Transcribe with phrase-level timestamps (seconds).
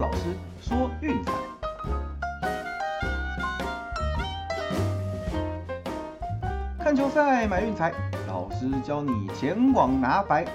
[0.00, 1.32] 老师说运彩，
[6.78, 7.92] 看球赛买运彩，
[8.26, 10.46] 老师教你前往拿白。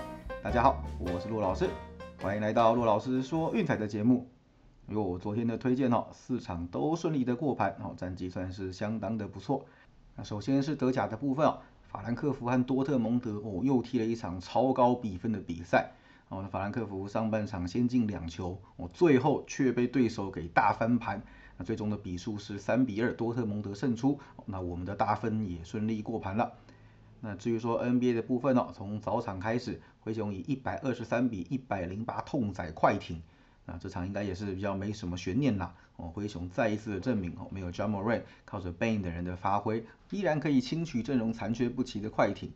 [0.41, 1.69] 大家好，我是骆老师，
[2.23, 4.27] 欢迎来到骆老师说运彩的节目。
[4.87, 9.63] 哟，昨天的推荐哦，四场都顺利的过盘，哦，战绩算是相当的不错。
[10.15, 15.91] 那首先是德甲的部分哦，法兰克福和多特蒙德哦又踢了一场超高比分的比赛。
[16.29, 21.21] 哦，那法兰克福上半场先进两球，哦，最后却被对手给大翻盘。
[21.57, 24.19] 那最终的比数是三比二，多特蒙德胜出。
[24.45, 26.53] 那我们的大分也顺利过盘了。
[27.21, 33.21] 那至于说 NBA 的部分哦，从早场开始，灰熊以一百二十三比一百零八痛宰快艇。
[33.67, 35.73] 那这场应该也是比较没什么悬念啦。
[35.95, 42.51] 哦，灰熊再一次的证明哦，没有 j a m a r a n 靠着 Bain 等人的发挥，依然可以轻取阵容残缺不齐的快艇。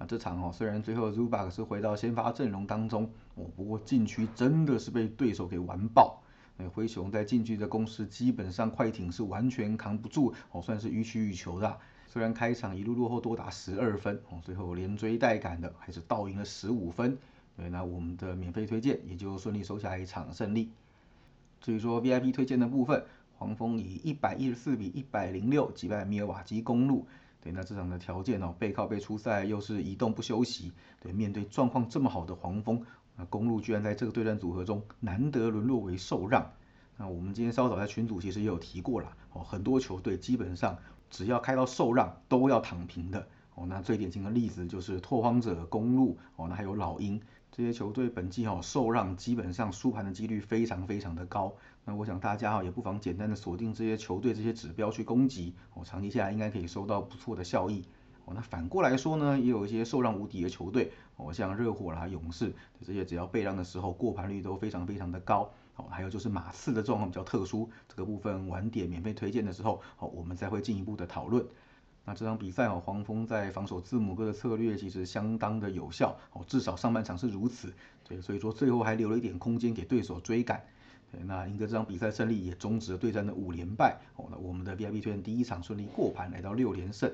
[0.00, 6.22] 那这场哦，虽然最后 Zubac 是回到先发阵容当中哦，不过禁区真的是被对手给完爆。
[6.56, 11.78] 那灰熊在禁区的攻势基本上快艇是完全扛不住哦，算是予取予求的。
[12.06, 17.18] 虽然开场一路落后多达十二分哦，最后连追带赶的还是倒赢了十五分。
[17.58, 20.70] 对，那我们的免费推荐也就顺利收下一场胜利。
[21.60, 23.04] 至于说 VIP 推荐的部分，
[23.36, 27.06] 黄蜂以一百一十四比一百零六击败米尔瓦基公路。
[27.42, 30.72] 对，那这场的条件哦，背靠背出赛又是移动不休息。
[31.00, 32.84] 对，面对状况这么好的黄蜂，
[33.16, 36.52] 那公路居然在这个对战组合中难得沦落为受让。
[36.96, 40.76] 那我们今天稍早在群组其实也有提过了哦，很多球队基本上
[41.08, 43.64] 只要开到受让都要躺平的哦。
[43.66, 47.18] 那最典型的例子就是拓荒者、公路哦，那还有老鹰
[47.52, 51.52] 这些球队本季哦受让基本上输盘的几率非常非常的高。
[51.84, 57.84] 那我想大家哈也不妨简单的锁定这些球队这些指标去攻击，哦，长期下来应该可以收到不错的效益。
[58.26, 62.54] 哦，那反过来说呢，也有一些受让无敌的球队，哦，像热火啦、勇士
[62.86, 65.50] 这些，只要被让的时候过盘率都非常非常的高。
[65.76, 71.44] 哦，还有就是马刺的状况比较特殊，这个部分晚点免费推荐的时候，哦，我们再会进一步的讨论。
[72.04, 77.72] 那这场比赛哦，黄蜂在防守字母哥的策略其实相当的有效，哦，至少上半场是如此。
[78.08, 80.64] 对，所以说最后还留了一点空间给对手追赶。
[81.12, 83.98] 对，那赢得这场比赛胜利也终止了对战的五连败。
[84.16, 87.12] 哦，那我们的 VIP 推荐第一场顺利过盘，来到六连胜。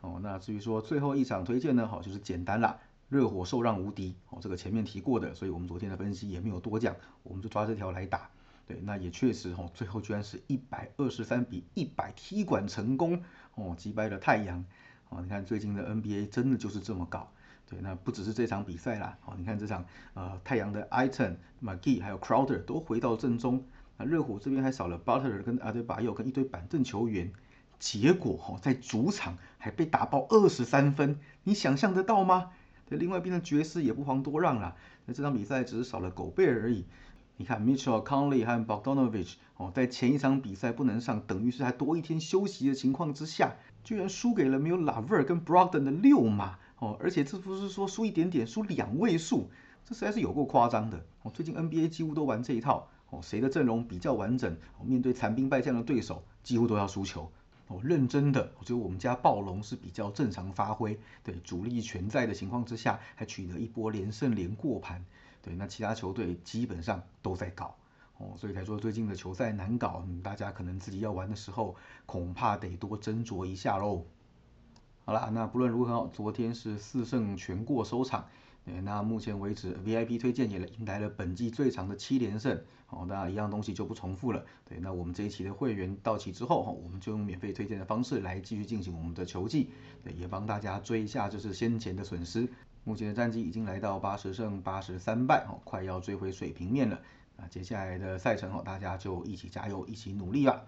[0.00, 4.14] 哦，那至于说最后一场推荐呢，好就是简单啦，热火受让无敌。
[4.30, 8.30] 哦，这个前面提过的，所以我们昨天的分析也没有多讲，我们就抓这条来打。
[8.68, 13.22] 对，那也确实哦，最后居然是一百二十三比一百踢馆成功，
[13.54, 14.62] 哦，击败了太阳。
[15.08, 17.32] 哦，你看最近的 NBA 真的就是这么搞。
[17.66, 23.64] 对，那不只是这场比赛啦，哦，你看这场，呃，太阳的 Iton、McGee 还有 Crowder 都回到正中，
[23.96, 27.32] 那热火这边还少了 Butler 跟阿德巴约跟一堆板凳球员，
[27.78, 32.50] 结果哦在主场还被打爆二十三分，你想象得到吗？
[32.86, 36.86] 对，另外一边的爵士也不遑多让啦，那这场比赛只是少了狗贝尔而已，
[37.38, 43.54] 你看 Mitchell Conley 和 Bogdanovich 哦，在前一场比赛不能上，等于是还多一天休息的情况之下，
[43.84, 46.58] 居然输给了没有 Laver 跟 Brogdon 的六马。
[46.80, 49.48] 哦，而且这不是说输一点点，输两位数，
[49.84, 51.04] 这实在是有够夸张的。
[51.22, 52.88] 哦，最近 NBA 几乎都玩这一套。
[53.10, 57.30] 哦，谁的阵容比较完整，哦，面对残兵败将的对手，几乎都要输球。
[57.68, 65.04] 哦，认真的，我觉得我们家暴龙是比较正常发挥，对主力全在的情况之下，还取得一波连胜连过盘。
[65.48, 67.74] 对，那其他球队基本上都在搞。
[68.18, 74.04] 哦，所以才说最近的球赛难搞，大家可能自己要玩的时候，恐怕得多斟酌一下喽。
[75.06, 78.26] 好了，那不论如何，昨天是四胜全过收场。
[78.66, 82.60] 对，那目前为止 VIP 推荐也迎来了本季最长的七连胜。
[82.84, 84.44] 好，那一样东西就不重复了。
[84.68, 89.70] 对，那我们这一期的会员到期之后，哈，我们就用免费推荐的方式来继续进行我们的球季。
[90.04, 92.46] 对，也帮大家追一下就是先前的损失。
[92.88, 96.98] 目前的战绩已经来到八十胜八十三败，哦，快要追回水平面了。
[97.36, 100.62] 那接下来的赛程，哦，大家就一起加油，一起努力吧。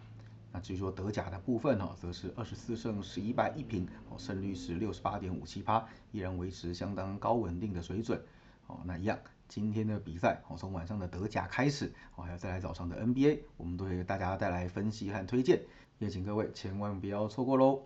[0.52, 5.82] 那至于说德甲的部分哦，则是二十四胜十一败一平，哦，胜率是六十八点五七趴，
[6.12, 8.22] 依然维持相当高稳定的水准。
[8.66, 9.18] 哦，那一样，
[9.48, 15.62] 今天的比赛，哦，从晚上的德甲开始，哦，还有再来早上的 NBA，我们都会给大家带来分析和推荐，
[15.98, 17.80] 也请各位千万不要错过喽。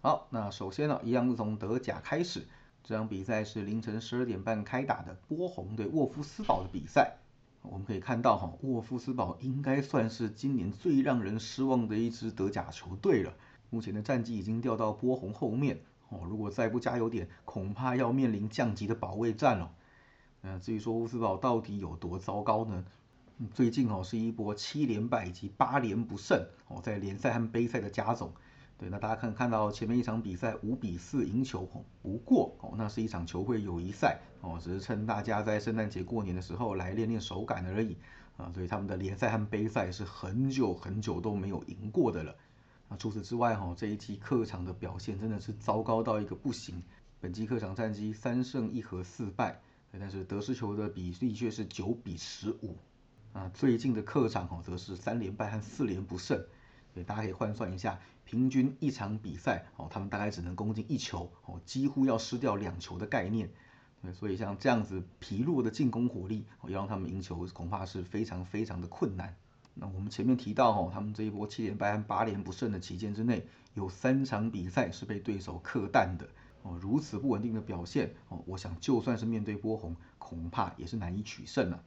[0.00, 2.46] 好，那首先呢，一样是从德甲开始，
[2.82, 7.16] 这场比赛是凌晨十二点半开打的波鸿对沃夫斯堡的比赛。
[7.62, 13.34] 我们可以看到哈，沃夫斯堡应该算是今年最让人失望的一支德甲球队了。
[13.68, 15.78] 目前的战绩已经掉到波鸿后面
[16.08, 19.72] 哦，如果再不加油点，恐怕要面临降级的保卫战了。
[20.40, 22.84] 那至于说沃夫斯堡到底有多糟糕呢？
[23.54, 28.32] 最近哦是一波七连败以及八连不胜哦，在联赛和杯赛的加总。
[28.80, 31.68] 对，那大家看看到前面一场比赛五比四赢球，
[32.00, 37.94] 不过哦，那是一场球会友谊赛哦，只是趁大家在圣诞节过年的时候来练练手感而已
[38.38, 42.34] 啊，所以他们的联赛和杯赛是很久很久都没有赢过的了。
[42.88, 46.82] 那除此之外哈，这一季客场的表现真的是糟糕到一个不行。
[47.20, 49.60] 本季客场战绩三胜一和四败，
[49.92, 52.78] 但是得失球的比例却是九比十五。
[53.34, 56.42] 啊，最近的客场哦则是三连败和四连不胜。
[56.92, 63.50] 对，大家可以换算一下，平均一场比赛哦，他们大概只能攻进一球哦，几乎要失掉两球的概念。
[64.02, 69.36] 对，所以像这样子疲弱的进攻火力，要让他们赢球恐怕是非常非常的困难。
[69.74, 76.26] 那我们前面提到哦，他们这一波七连败和八连不胜的期间之内，有三场比赛是被对手克淡的
[76.62, 81.82] 哦，如此不稳定的表现哦，我想就算是面对波鸿，恐怕也是难以取胜了。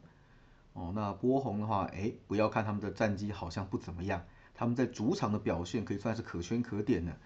[0.73, 4.23] 哦，那波鸿的话，哎，不要看他们的战绩好像不怎么样。
[4.55, 7.17] 他们在主场的表现可以算是可圈可点的，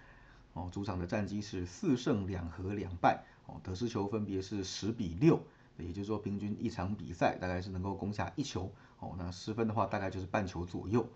[0.54, 5.40] 哦，主场的战绩是四胜两和两败，哦，得失球分别是十比六，
[5.78, 11.06] 也就是说平均一场比赛大概是能够攻下一球，哦，那失分的话大概就是半球左右，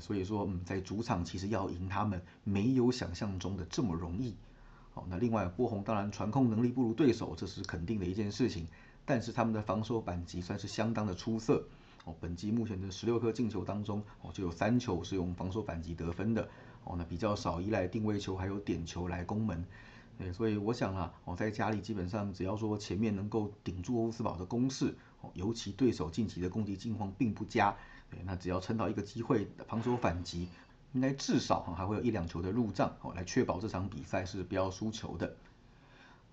[0.00, 4.34] 所以说，嗯，在主场其实要赢他们没有想象中的这么容易，
[4.94, 8.66] 哦，那另外波鸿当然传控能力不如对手，这是肯定的一件事情，
[9.04, 11.62] 但是他们的防守反击算是相当的出色。
[12.04, 16.48] 哦，本季目前的十六颗进球当中，哦就有三球是用防守反击得分的，
[16.84, 19.64] 哦那比较少依赖定位球还有点球来攻门，
[20.18, 27.76] 对，所以我想啊，哦在家里基本上只要说前面能够顶住欧斯堡的攻势，哦尤其对手近期的攻击境况并不佳，
[28.10, 30.48] 对，那只要撑到一个机会防守反击，
[30.92, 35.36] 应该至少还会有一两球的入账，哦来确保这场比赛是不要输球的。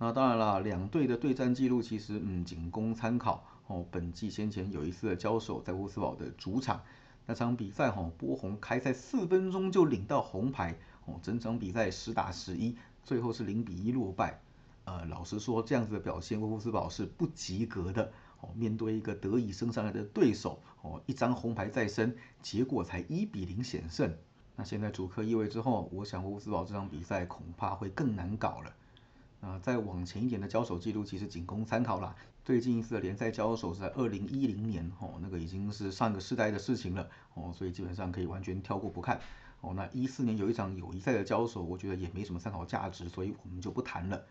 [0.02, 3.46] 那当然了，两队的对战记录其实嗯仅供参考。
[3.68, 6.82] 哦，本季先前有一次的交手在乌斯堡的主场，
[7.26, 10.76] 那场比赛哈，波鸿开赛四分钟就领到红牌，
[11.06, 14.42] 哦，整场比赛十打十一，最后是零比一落败。
[14.86, 18.12] 呃，老实说，这样子的表现，乌斯堡是不及格的。
[18.40, 24.16] 哦，面对一个得以升上来的对手，哦，一张红牌在身，结果才一比零险胜。
[24.56, 28.74] 那现在主客易位之后，我想乌斯堡这场比赛恐怕会更难搞了。
[29.42, 32.16] 啊，再往前一点的交手记录其实仅供参考啦。
[32.44, 39.20] 最近一次的联赛交手是在二零一零年，哦，那个已经是上个世代的事情了，哦，所以基本上可以完全跳过不看。
[39.62, 44.22] 哦，那一四年有一场友谊赛的交手，我觉得也没什么参考价值，所以我们就不谈了。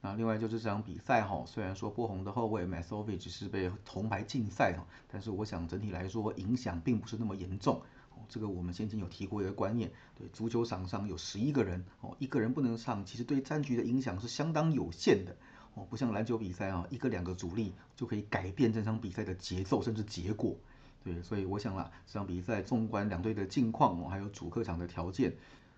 [0.00, 7.82] 那另外就是这场比赛，哈，虽然说波鸿的后卫 Masovic 是被铜牌禁赛，哈，但是我想整体来说影响并不是那么严重。
[8.28, 15.36] 这个我们先前有提过一个观念，对足球场上有十一个人哦，一个人不能上，其实对战局的影响是相当有限的
[15.74, 20.56] 哦，不像篮球比赛啊，一个两个主力就可以改变这场比赛的节奏甚至结果。
[21.04, 25.32] 对，所以我想啦，这场比赛纵观两队的近况哦，还有主客场的条件，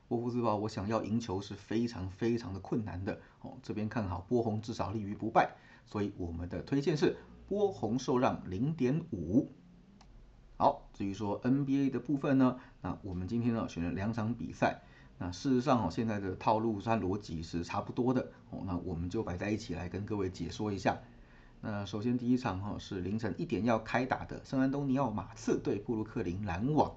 [0.09, 3.59] 沃夫斯堡我想要赢球是非常非常的困难的哦。
[3.63, 9.53] 这边看好波鸿至少立于不败，所以我们的推荐是波鸿受让零点五。
[10.61, 14.83] 好，至于说 NBA 的部分呢，那我们今天呢选了两场比赛，
[15.17, 20.99] 那事实上哦，现在的套路和逻辑是差不多的哦，那我们就摆在一起来跟各位解说一下。
[21.61, 26.93] 那首先第一场哈是凌晨一点要开打的圣安东尼奥马刺对布鲁克林篮网，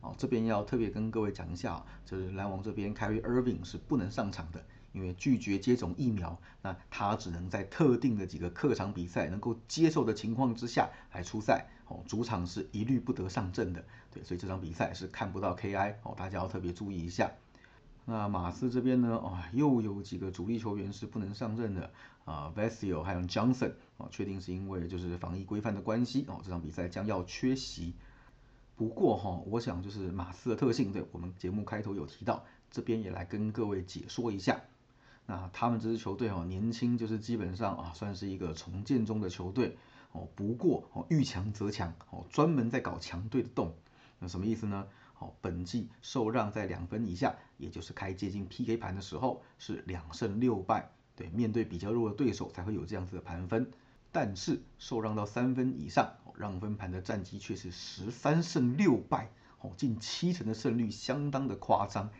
[0.00, 4.64] 哦这边要特别跟各位讲一下，就是篮网这边 Ky Irving 是不能上场的。
[4.92, 17.32] 因为拒绝接种疫苗，那他只能在特定的几个客场比赛能够接受的情况之下来出赛，哦，主场是一律不得上阵的，对，所以这场比赛是看不到 KI，哦，大家要特别注意一下。
[18.04, 21.90] 那马刺这边呢，哦，又有几个主力球员是不能上阵的，
[22.24, 27.94] 啊 v e s i l 还有 Johnson，哦，确定是因为就是防疫规范的关系，哦，这场比赛将要缺席。
[28.74, 34.60] 不过哈，我想就是马刺的特性，对我们节目开头有提到，这边也来跟各位解说一下。
[35.32, 39.78] 那他们这支球队哦，年轻就是基本上啊，算是一个重建中的球队
[40.12, 40.28] 哦。
[40.34, 43.74] 不过哦，遇强则强哦，专门在搞强队的洞。
[44.18, 44.86] 那什么意思呢？
[45.18, 50.90] 哦，本季受让在两分以下，也就是开接近 PK 盘的时候是两胜六败。
[51.16, 53.70] 对，面对比较弱的对手才会有这样子的盘分。
[54.10, 59.30] 但是受让到三分以上，让分盘的战绩却是十三胜六败
[59.62, 62.10] 哦，近七成的胜率，相当的夸张。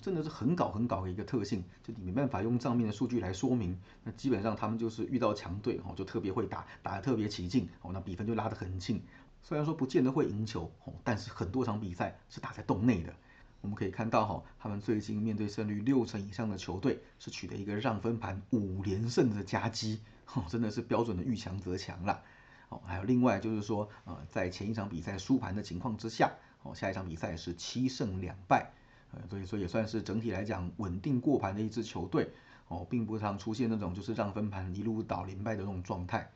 [0.00, 3.78] 真的是很搞很搞的一个特性，就你没办法用账面的数据来说明。
[4.04, 9.02] 那基本上他们就是遇到强队哦，就特别会打，打得特别起劲哦，那比分就拉得很近。
[9.42, 13.14] 虽然说不见得会赢球哦，但是很多场比赛是打在洞内的。
[13.60, 20.00] 我们可以看到哈，他们最近面对胜率六成以上的球队，是取得一个让分盘五连胜的佳绩
[20.34, 22.22] 哦，真的是标准的遇强则强啦。
[22.68, 22.80] 哦。
[22.84, 28.70] 还有另外就是说，呃，在前一场比赛输盘的情况之下，哦，下一场比赛是七胜两败。
[29.12, 32.30] 呃，所以说也算是整体来讲稳定过盘的一支球队
[32.68, 36.30] 哦，并不常出现那种就是让分盘一路倒连败的那种状态。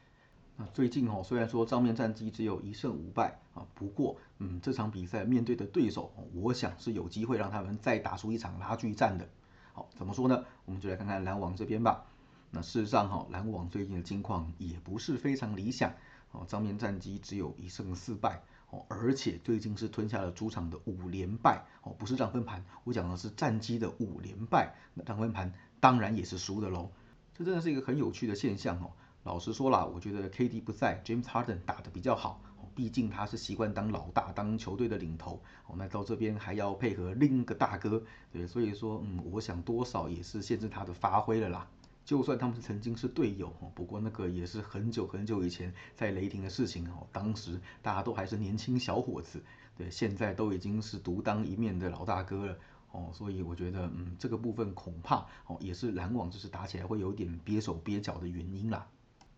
[0.56, 9.26] 那最近哦，虽然说账面战绩只有一胜五败啊，不过嗯，这场比赛面对的对手，我想是有机会让他们再打出一场拉锯战的。
[9.72, 10.44] 好，怎么说呢？
[10.66, 12.04] 我们就来看看篮网这边吧。
[12.50, 15.90] 那事实上哈，篮网最近的境况也不是非常理想
[16.32, 26.90] 哦，账面战绩只有一胜四败哦，而且最近是吞下了主场的五连败哦，不是让分盘，我讲的是战绩的五连败，那让分盘当然也是输的喽。
[27.34, 28.90] 这真的是一个很有趣的现象哦。
[29.24, 32.40] 老实说啦，我觉得 KD 不在，James Harden 打得比较好，
[32.74, 38.02] 毕竟他是习惯当老大，当球队的领头，哦，那到这边还要配合另一个大哥，
[38.32, 41.68] 对，所以说，嗯，我想多少也是限制他的发挥了啦。
[42.04, 49.42] 就算他们是曾经是队友哦，不过那个也是很久很久以前在雷霆的事情哦，当时大家都还是年轻小伙子，
[49.76, 52.58] 对，现在都已经是独当一面的老大哥了。
[52.90, 58.86] 哦，所以我觉得，嗯，这个部分恐怕哦也是篮网就是打起来会有点憋手憋脚的原因啦。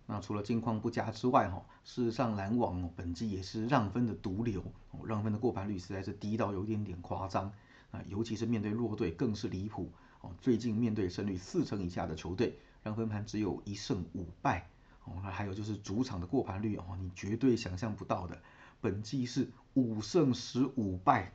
[0.07, 4.61] 那除了近况不佳之外，哈，事实上篮网本季也是让分的毒瘤，
[5.05, 7.53] 让分的过盘率实在是低到有点点夸张
[7.93, 9.93] 啊，尤其是面对弱队更是离谱
[10.25, 10.31] 哦。
[10.41, 14.69] 最近面对胜率四成以下的球队，让分盘只有一胜五败
[15.05, 15.15] 哦。
[15.23, 18.39] 那还有就是主场的过盘率哦，你绝对想象不到的，
[18.81, 21.33] 本季是五胜十五败。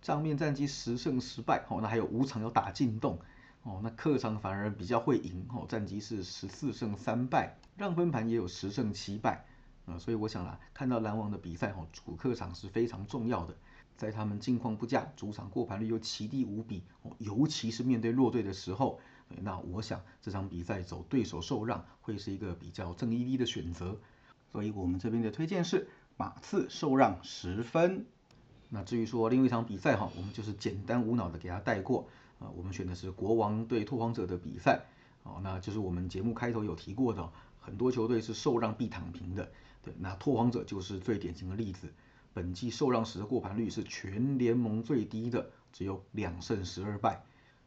[0.00, 3.18] 账面战绩十胜十败，哦，那还有五场要打进洞，
[3.64, 9.44] 哦，那客场反而比较会赢，哦，战绩是十四胜三败，让分盘也有十胜七败，
[9.86, 13.56] 啊，所以我想啦，看到篮网的比赛，哦，主客场是非常重要的，
[13.98, 16.84] 在他们境况不佳，主场过盘率又奇低无比，
[17.18, 19.00] 尤其是面对弱队的时候，
[19.42, 23.98] 那我想这场比赛走对手受让会是一个比较正一 V 的选择，
[24.52, 28.06] 所以我们这边的推荐是马刺受让十分。
[28.68, 32.48] 那至于说另外一场比赛哈，我们就是简单无脑的给他带过啊。
[32.56, 34.84] 我们选的是国王对拓荒者的比赛
[35.24, 37.28] 哦，那就是我们节目开头有提过的，
[37.58, 39.50] 很多球队是受让必躺平的，
[39.82, 41.92] 对，那拓荒者就是最典型的例子。
[42.32, 47.22] 本季受让时的过盘率是全联盟最低的，只有两胜十二败。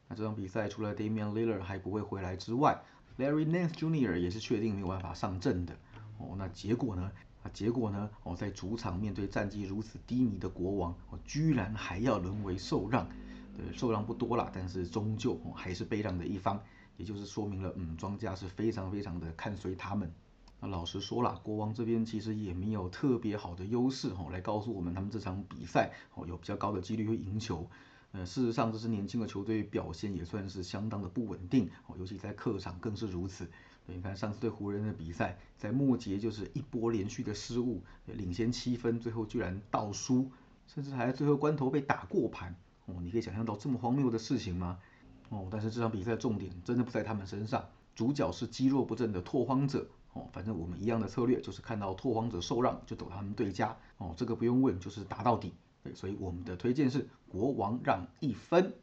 [0.08, 2.82] 那这场比赛除了 Damian Lillard 还不会回来之外
[3.18, 4.18] ，Larry Nance Jr.
[4.18, 5.74] 也是确定没有办法上阵的
[6.18, 6.36] 哦。
[6.38, 7.12] 那结果呢？
[7.44, 8.10] 啊，结果呢？
[8.24, 13.10] 哦，在主场面对战绩如此低迷的国王，哦，居然还要沦为受让，
[13.58, 16.62] 对，受让不多了，但是终究哦还是被让的一方，
[16.98, 20.14] 也就是说明了，嗯，庄家是非常非常的看随他们。
[20.62, 27.68] 那老实说了，国王这边其实也没有特别好的优势，哦，来告诉我们他们这场比赛，哦，有比较高的几率会赢球。
[28.12, 33.50] 呃，事实上，这支年轻的球队表现也算是相当的不稳定，哦，尤其在客场更是如此。
[33.88, 40.30] 你看上次对湖人的比赛，在末节就是一波连续的失误，领先七分，最后居然倒输，
[40.68, 42.56] 甚至还在最后关头被打过盘。
[42.86, 44.78] 哦，你可以想象到这么荒谬的事情吗？
[45.30, 47.66] 哦，但是这场比赛重点真的不在他们身上，
[48.02, 49.88] 主角是积弱不振的拓荒者。
[50.14, 53.78] 哦，反正我们一样的策略，就是看到拓荒者受让就走他们对家。
[54.00, 55.54] 哦，这个不用问，就是打到底。
[55.84, 58.74] 对，所以我们的推荐是国王让一分。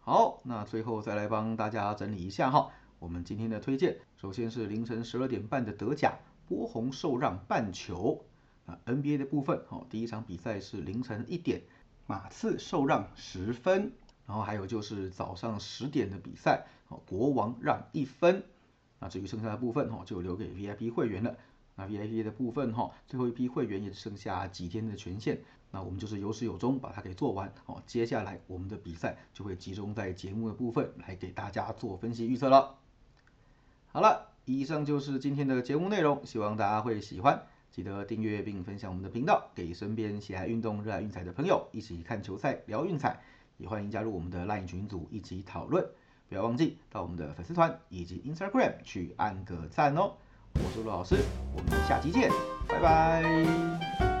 [0.00, 2.70] 好，那最后再来帮大家整理一下哈。
[2.98, 6.12] 我们今天的推荐，首先是凌晨十二点半的德甲，
[6.46, 8.22] 波鸿受让半球。
[8.66, 11.62] 啊，NBA 的部分，哦，第一场比赛是凌晨一点，
[12.06, 13.90] 马刺受让十分。
[14.26, 18.42] 然后还有就是早上十点的比赛，哦，国王让一分。
[18.98, 21.36] 那至于剩下的部分，哈，就留给 VIP 会员了。
[21.74, 25.40] 那 VIP 的部分，哈，最后一批会员也只剩下几天的权限。
[25.70, 32.74] 那我们就是有始有终把它给做完，哦，接下来我们的比赛就会集中在节目的部分来给大家做分析预测了。
[33.86, 37.46] 好了，以上就是今天的节目内容，希望大家会喜欢。
[37.70, 43.18] 记得订阅并分享我们的频道，给身边喜爱运动、热爱运彩的朋友一起看球赛、聊运彩。
[43.56, 45.84] 也欢迎加入我们的 LINE 群组一起讨论。
[46.28, 50.14] 不要忘记到我们的粉丝团以及 Instagram 去按个赞哦。
[50.54, 51.16] 我是陆老师，
[51.54, 52.30] 我们下期见，
[52.68, 54.11] 拜拜。